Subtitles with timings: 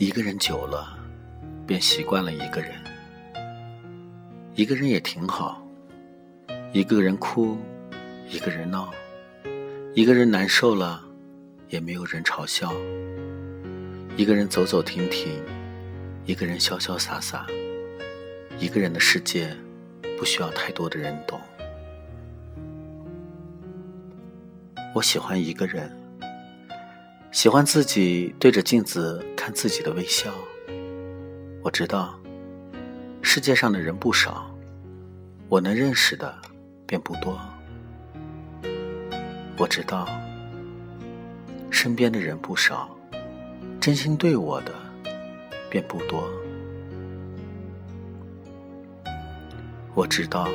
[0.00, 0.98] 一个人久了，
[1.66, 2.70] 便习惯了一个人。
[4.54, 5.62] 一个人也挺好，
[6.72, 7.58] 一个人哭，
[8.26, 8.90] 一个人闹，
[9.92, 11.04] 一个人难受了，
[11.68, 12.72] 也没有人嘲笑。
[14.16, 15.28] 一个人走走停停，
[16.24, 17.46] 一个人潇潇洒洒。
[18.58, 19.54] 一个人的世界，
[20.18, 21.38] 不需要太多的人懂。
[24.94, 25.94] 我喜欢一个人。
[27.32, 30.32] 喜欢自己对着镜子自己的微笑。
[31.62, 32.18] 我知道，
[33.22, 34.50] 世界上的人不少，
[35.48, 36.34] 我能认识的
[36.86, 37.38] 便不多。
[39.56, 40.08] 我知道，
[41.70, 42.88] 身边的人不少，
[43.78, 44.72] 真心对我的
[45.68, 46.28] 便不多。
[49.94, 50.48] 我知道，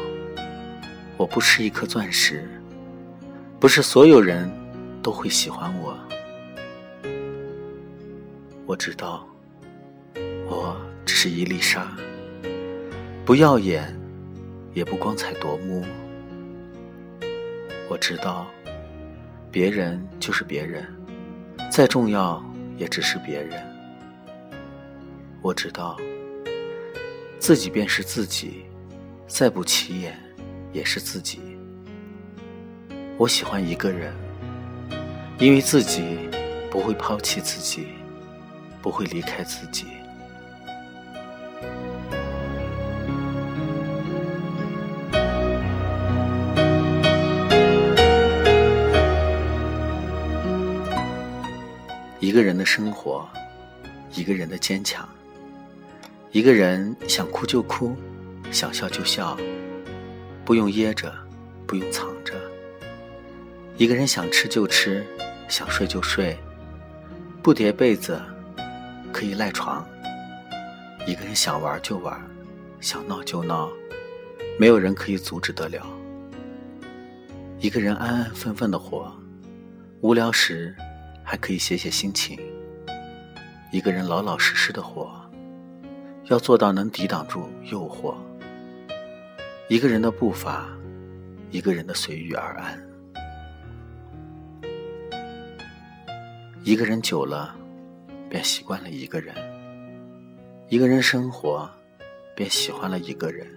[1.18, 2.50] 我不是一颗钻石，
[3.60, 4.52] 不是所有人
[5.04, 5.95] 都会喜欢我。
[8.76, 9.26] 我知道，
[10.50, 11.96] 我只是一粒沙，
[13.24, 13.98] 不耀眼，
[14.74, 15.86] 也不光彩夺目。
[17.88, 18.46] 我知道，
[19.50, 20.86] 别人就是别人，
[21.72, 22.44] 再重要
[22.76, 23.66] 也只是别人。
[25.42, 25.98] 我知道，
[27.40, 28.66] 自己便是自己，
[29.26, 30.20] 再不起眼
[30.74, 31.40] 也是自己。
[33.16, 34.14] 我喜欢一个人，
[35.40, 36.30] 因为自己
[36.70, 37.88] 不会抛弃自己。
[38.86, 39.88] 不会离开自己。
[52.20, 53.28] 一个人的生活，
[54.14, 55.10] 一个人的坚强，
[56.32, 57.96] 一个人想哭就哭，
[58.52, 59.36] 想笑就笑，
[60.46, 61.12] 不用掖着，
[61.66, 62.36] 不用藏着。
[63.78, 65.04] 一个人想吃就吃，
[65.48, 66.38] 想睡就睡，
[67.42, 68.22] 不叠被子。
[69.16, 69.88] 可以赖床，
[71.08, 72.20] 一个人想玩就玩，
[72.82, 73.72] 想闹就闹，
[74.60, 75.88] 没有人可以阻止得了。
[77.58, 79.10] 一个人安安分分的活，
[80.02, 80.76] 无聊时
[81.24, 82.38] 还可以写写心情。
[83.72, 85.10] 一个人老老实实的活，
[86.26, 88.16] 要做到能抵挡住诱惑。
[89.70, 90.68] 一个人的步伐，
[91.52, 92.78] 一个人的随遇而安。
[96.66, 97.56] 一个人久了。
[98.30, 99.36] 便习惯了一个人，
[100.68, 101.70] 一个人生活，
[102.36, 103.48] 便喜欢了一个人。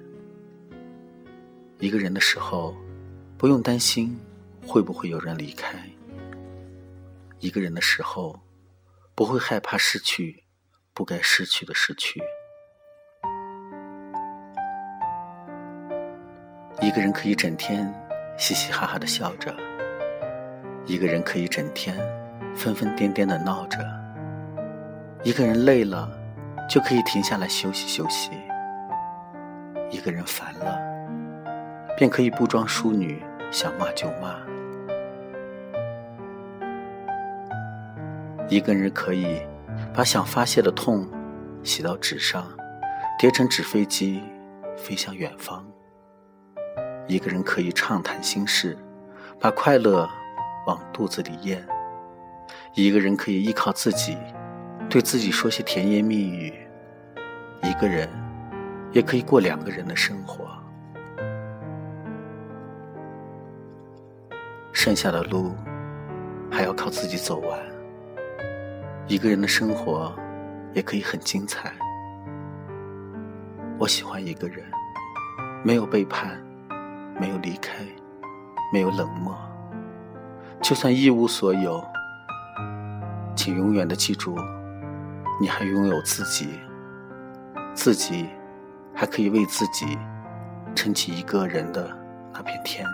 [1.79, 2.77] 一个人的时候，
[3.37, 4.19] 不用担心
[4.67, 5.77] 会不会有人离开；
[7.39, 8.39] 一个人的时候，
[9.15, 10.45] 不会害怕失去
[10.93, 12.21] 不该失去的失去。
[16.81, 17.93] 一个人可以整天
[18.37, 19.57] 嘻嘻哈哈的笑着，
[20.87, 21.97] 一个人可以整天
[22.55, 23.79] 疯疯癫癫的闹着。
[25.25, 26.09] 一个人累了，
[26.71, 28.31] 就可以停下来休息休息；
[29.91, 30.79] 一个人烦了，
[31.97, 33.21] 便可以不装淑女，
[33.51, 34.37] 想骂就骂；
[38.49, 39.43] 一个人可以
[39.93, 41.07] 把想发泄的痛
[41.65, 42.47] 写到纸上，
[43.19, 44.23] 叠成纸飞机
[44.77, 45.65] 飞向远方；
[47.09, 48.79] 一个人可以畅谈心事，
[49.41, 50.09] 把快乐
[50.69, 51.59] 往肚子里咽；
[52.75, 54.17] 一个人可以依靠自己。
[54.91, 56.51] 对自己说些甜言蜜语，
[57.63, 58.09] 一个人
[58.91, 60.49] 也可以过两个人的生活。
[64.73, 65.55] 剩下的路
[66.51, 67.59] 还要靠自己走完。
[69.07, 70.15] 一个人的生活
[70.73, 71.71] 也可以很精彩。
[73.79, 74.65] 我喜欢一个人，
[75.63, 76.41] 没有背叛，
[77.21, 77.85] 没有离开，
[78.73, 79.37] 没有冷漠。
[80.63, 81.85] 就算一无所有，
[83.37, 84.35] 请永远的记住。
[85.41, 86.49] 你还拥有自己，
[87.75, 88.29] 自己
[88.95, 89.97] 还可以为自己
[90.75, 91.89] 撑起一个人的
[92.33, 92.87] 那片天。